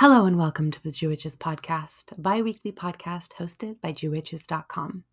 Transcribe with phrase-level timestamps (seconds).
[0.00, 5.04] Hello and welcome to the Jewwitches podcast, a bi weekly podcast hosted by Jewwitches.com.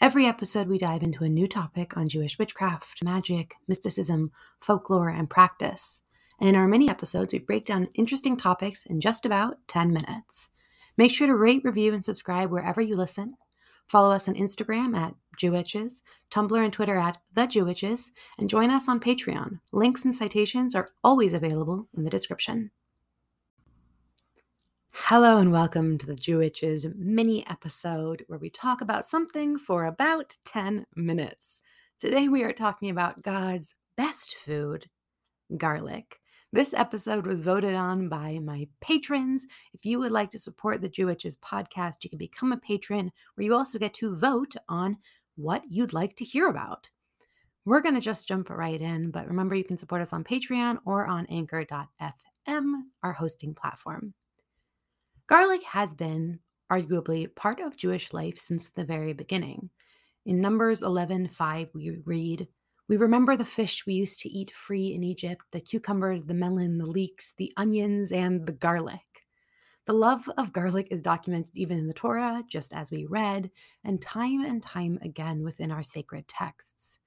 [0.00, 5.28] Every episode, we dive into a new topic on Jewish witchcraft, magic, mysticism, folklore, and
[5.28, 6.00] practice.
[6.40, 10.48] And in our mini episodes, we break down interesting topics in just about 10 minutes.
[10.96, 13.34] Make sure to rate, review, and subscribe wherever you listen.
[13.86, 18.88] Follow us on Instagram at Jewwitches, Tumblr and Twitter at The Jewwitches, and join us
[18.88, 19.60] on Patreon.
[19.72, 22.70] Links and citations are always available in the description.
[24.98, 30.36] Hello and welcome to the Jewwitches mini episode where we talk about something for about
[30.46, 31.60] 10 minutes.
[32.00, 34.88] Today we are talking about God's best food,
[35.56, 36.16] garlic.
[36.52, 39.46] This episode was voted on by my patrons.
[39.74, 43.44] If you would like to support the Jewwitches podcast, you can become a patron where
[43.44, 44.96] you also get to vote on
[45.36, 46.88] what you'd like to hear about.
[47.64, 50.78] We're going to just jump right in, but remember you can support us on Patreon
[50.84, 52.72] or on anchor.fm,
[53.04, 54.14] our hosting platform.
[55.28, 56.38] Garlic has been,
[56.70, 59.70] arguably, part of Jewish life since the very beginning.
[60.24, 62.46] In Numbers 11:5 we read,
[62.86, 66.78] "We remember the fish we used to eat free in Egypt, the cucumbers, the melon,
[66.78, 69.26] the leeks, the onions, and the garlic."
[69.86, 73.50] The love of garlic is documented even in the Torah, just as we read,
[73.82, 77.00] and time and time again within our sacred texts.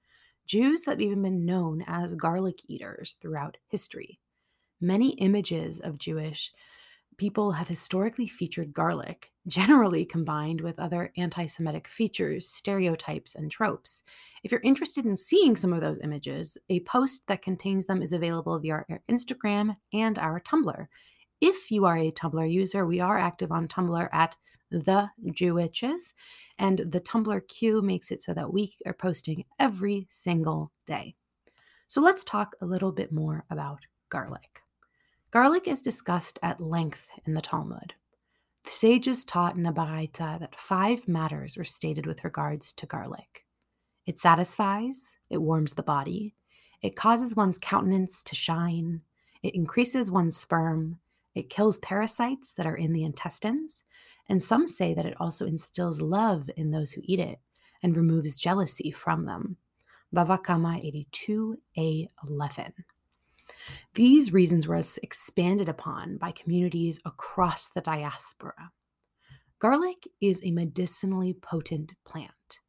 [0.44, 4.20] Jews have even been known as garlic eaters throughout history.
[4.78, 6.52] Many images of Jewish
[7.20, 14.02] people have historically featured garlic, generally combined with other anti Semitic features, stereotypes, and tropes.
[14.42, 18.14] If you're interested in seeing some of those images, a post that contains them is
[18.14, 20.86] available via our Instagram and our Tumblr.
[21.42, 24.34] If you are a Tumblr user, we are active on Tumblr at
[24.70, 26.14] the Jewwitches,
[26.58, 31.14] and the Tumblr queue makes it so that we are posting every single day.
[31.86, 34.59] So let's talk a little bit more about garlic.
[35.32, 37.94] Garlic is discussed at length in the Talmud.
[38.64, 43.46] The sages taught in a Baraita that five matters were stated with regards to garlic.
[44.06, 46.34] It satisfies, it warms the body,
[46.82, 49.02] it causes one's countenance to shine,
[49.40, 50.98] it increases one's sperm,
[51.36, 53.84] it kills parasites that are in the intestines,
[54.28, 57.38] and some say that it also instills love in those who eat it
[57.84, 59.58] and removes jealousy from them.
[60.12, 62.72] Bava Kama 82a11.
[63.94, 68.70] These reasons were expanded upon by communities across the diaspora.
[69.58, 72.60] Garlic is a medicinally potent plant.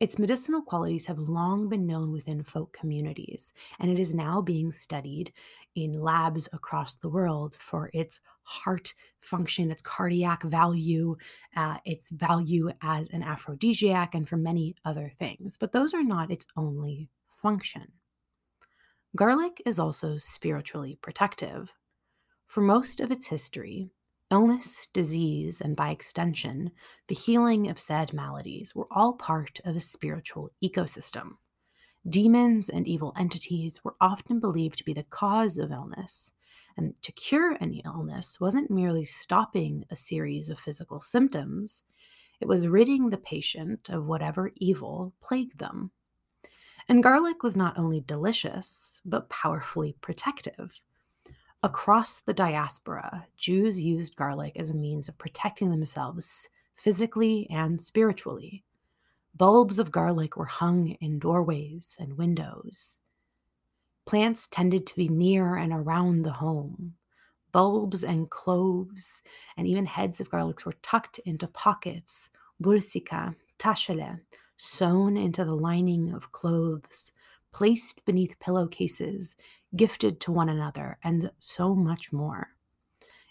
[0.00, 4.72] Its medicinal qualities have long been known within folk communities, and it is now being
[4.72, 5.32] studied
[5.76, 11.16] in labs across the world for its heart function, its cardiac value,
[11.56, 15.56] uh, its value as an aphrodisiac, and for many other things.
[15.56, 17.08] But those are not its only
[17.40, 17.92] function.
[19.16, 21.70] Garlic is also spiritually protective.
[22.48, 23.92] For most of its history,
[24.28, 26.72] illness, disease, and by extension,
[27.06, 31.36] the healing of said maladies were all part of a spiritual ecosystem.
[32.08, 36.32] Demons and evil entities were often believed to be the cause of illness,
[36.76, 41.84] and to cure any illness wasn't merely stopping a series of physical symptoms,
[42.40, 45.92] it was ridding the patient of whatever evil plagued them.
[46.88, 50.80] And garlic was not only delicious, but powerfully protective.
[51.62, 58.64] Across the diaspora, Jews used garlic as a means of protecting themselves physically and spiritually.
[59.34, 63.00] Bulbs of garlic were hung in doorways and windows.
[64.04, 66.94] Plants tended to be near and around the home.
[67.50, 69.22] Bulbs and cloves
[69.56, 72.28] and even heads of garlics were tucked into pockets,
[72.60, 74.20] bursika, tashele,
[74.56, 77.12] sewn into the lining of clothes,
[77.52, 79.36] placed beneath pillowcases,
[79.76, 82.48] gifted to one another, and so much more.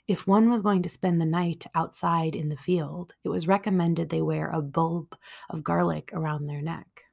[0.08, 4.10] If one was going to spend the night outside in the field, it was recommended
[4.10, 5.16] they wear a bulb
[5.50, 7.04] of garlic around their neck.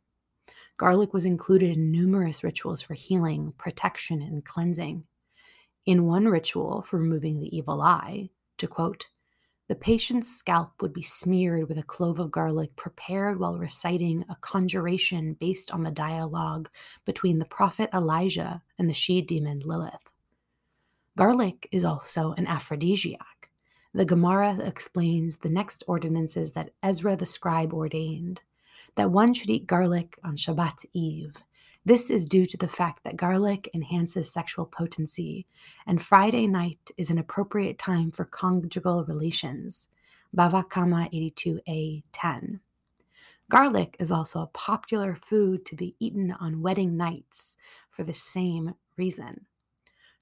[0.77, 5.05] Garlic was included in numerous rituals for healing, protection, and cleansing.
[5.87, 9.09] In one ritual for removing the evil eye, to quote,
[9.71, 14.35] the patient's scalp would be smeared with a clove of garlic prepared while reciting a
[14.41, 16.69] conjuration based on the dialogue
[17.05, 20.11] between the prophet Elijah and the she demon Lilith.
[21.17, 23.51] Garlic is also an aphrodisiac.
[23.95, 28.43] The Gemara explains the next ordinances that Ezra the scribe ordained
[28.97, 31.45] that one should eat garlic on Shabbat Eve
[31.85, 35.47] this is due to the fact that garlic enhances sexual potency,
[35.87, 39.89] and Friday night is an appropriate time for conjugal relations.
[40.37, 42.61] Bava Kama 82a 10.
[43.51, 47.57] Garlic is also a popular food to be eaten on wedding nights
[47.91, 49.47] for the same reason.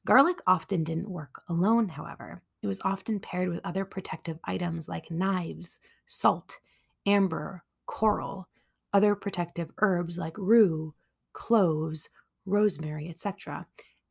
[0.07, 2.43] Garlic often didn't work alone, however.
[2.63, 6.59] it was often paired with other protective items like knives, salt,
[7.05, 8.49] amber, coral,
[8.93, 10.95] other protective herbs like rue,
[11.39, 12.09] cloves,
[12.45, 13.65] rosemary, etc.,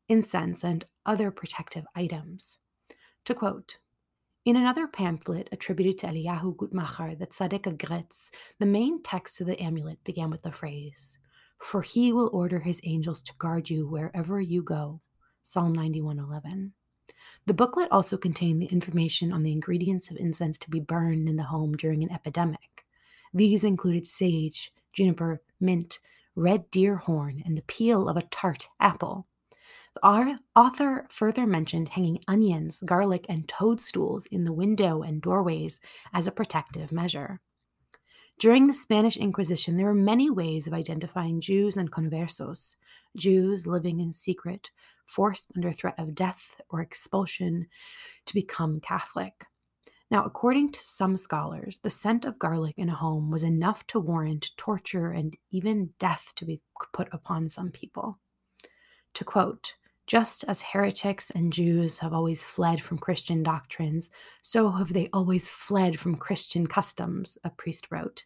[0.08, 2.58] incense, and other protective items.
[3.26, 3.80] To quote,
[4.46, 9.48] in another pamphlet attributed to Eliyahu Gutmacher, the Tzaddik of Gretz, the main text of
[9.48, 11.18] the amulet began with the phrase,
[11.58, 15.02] For he will order his angels to guard you wherever you go.
[15.44, 16.72] Psalm 91:11.
[17.46, 21.36] The booklet also contained the information on the ingredients of incense to be burned in
[21.36, 22.86] the home during an epidemic.
[23.34, 26.00] These included sage, juniper, mint,
[26.38, 29.28] red deer horn, and the peel of a tart apple.
[29.96, 35.80] The author further mentioned hanging onions, garlic, and toadstools in the window and doorways
[36.14, 37.42] as a protective measure.
[38.40, 42.76] During the Spanish Inquisition, there were many ways of identifying Jews and conversos,
[43.16, 44.70] Jews living in secret,
[45.08, 47.66] forced under threat of death or expulsion
[48.28, 49.46] to become Catholic.
[50.10, 54.00] Now, according to some scholars, the scent of garlic in a home was enough to
[54.00, 56.62] warrant torture and even death to be
[56.94, 58.18] put upon some people.
[59.14, 59.76] To quote,
[60.06, 64.10] just as heretics and Jews have always fled from Christian doctrines,
[64.42, 68.26] so have they always fled from Christian customs, a priest wrote.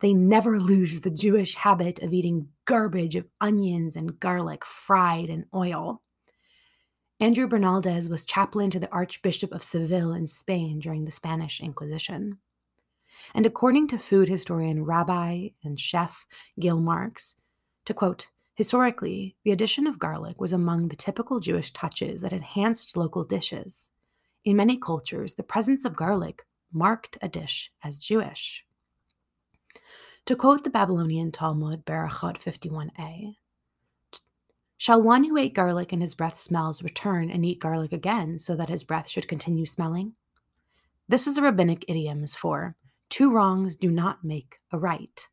[0.00, 5.46] They never lose the Jewish habit of eating garbage of onions and garlic fried in
[5.52, 6.02] oil.
[7.20, 12.38] Andrew Bernaldez was chaplain to the Archbishop of Seville in Spain during the Spanish Inquisition.
[13.34, 16.26] And according to food historian Rabbi and chef
[16.60, 17.34] Gil Marks,
[17.86, 22.96] to quote, Historically, the addition of garlic was among the typical Jewish touches that enhanced
[22.96, 23.90] local dishes.
[24.44, 28.64] In many cultures, the presence of garlic marked a dish as Jewish.
[30.26, 33.34] To quote the Babylonian Talmud, Berachot 51a,
[34.80, 38.54] Shall one who ate garlic and his breath smells return and eat garlic again so
[38.54, 40.14] that his breath should continue smelling?
[41.08, 42.76] This is a rabbinic idiom for
[43.08, 45.26] two wrongs do not make a right.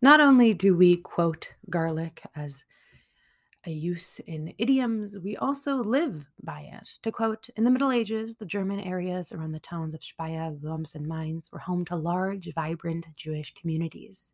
[0.00, 2.64] Not only do we quote garlic as
[3.66, 6.94] a use in idioms, we also live by it.
[7.02, 10.94] To quote, in the Middle Ages, the German areas around the towns of Speyer, Worms,
[10.94, 14.32] and Mainz were home to large, vibrant Jewish communities.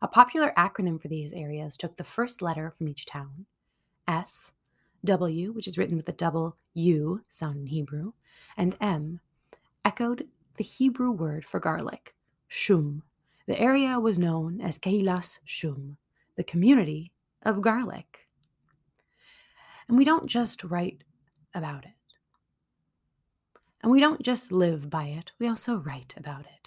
[0.00, 3.46] A popular acronym for these areas took the first letter from each town
[4.06, 4.52] S,
[5.04, 8.12] W, which is written with a double U sound in Hebrew,
[8.56, 9.20] and M,
[9.84, 12.14] echoed the Hebrew word for garlic,
[12.48, 13.02] shum,
[13.48, 15.96] the area was known as Kehilas Shum,
[16.36, 17.12] the community
[17.44, 18.28] of garlic.
[19.88, 21.02] And we don't just write
[21.54, 21.92] about it.
[23.82, 26.57] And we don't just live by it, we also write about it.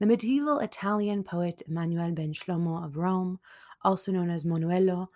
[0.00, 3.38] The medieval Italian poet Emanuele ben Shlomo of Rome,
[3.82, 5.08] also known as Manoello,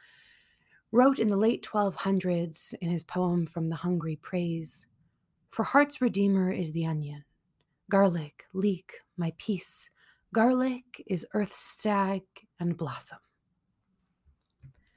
[0.93, 4.87] wrote in the late 1200s in his poem From the Hungry Praise
[5.51, 7.25] For heart's redeemer is the onion,
[7.91, 9.91] garlic, leek, my peace,
[10.35, 12.23] Garlic is earth's stag
[12.61, 13.19] and blossom.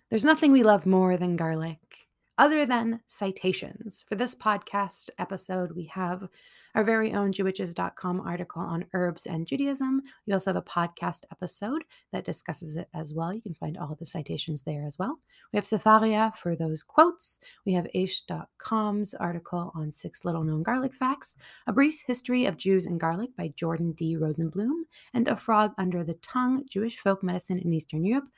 [0.09, 2.00] There's nothing we love more than garlic,
[2.41, 4.03] other than citations.
[4.09, 6.27] For this podcast episode, we have
[6.73, 10.01] our very own JewWitches.com article on herbs and Judaism.
[10.25, 13.31] We also have a podcast episode that discusses it as well.
[13.31, 15.19] You can find all the citations there as well.
[15.53, 17.39] We have Sefaria for those quotes.
[17.63, 21.35] We have Aish.com's article on six little known garlic facts,
[21.67, 24.17] a brief history of Jews and garlic by Jordan D.
[24.17, 28.29] Rosenblum, and A Frog Under the Tongue Jewish Folk Medicine in Eastern Europe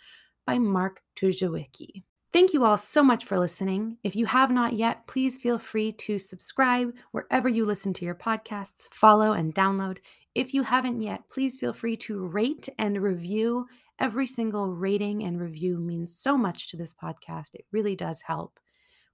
[0.46, 2.04] by Mark Tuszewicki.
[2.34, 3.98] Thank you all so much for listening.
[4.04, 8.16] If you have not yet, please feel free to subscribe wherever you listen to your
[8.16, 10.00] podcasts, follow and download.
[10.34, 13.68] If you haven't yet, please feel free to rate and review.
[14.00, 17.54] Every single rating and review means so much to this podcast.
[17.54, 18.60] It really does help.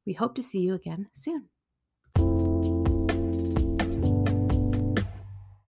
[0.05, 1.49] We hope to see you again soon.